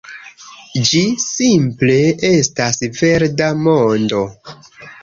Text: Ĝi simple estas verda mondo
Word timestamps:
Ĝi 0.91 1.01
simple 1.25 1.99
estas 2.31 2.83
verda 2.99 3.53
mondo 3.69 4.27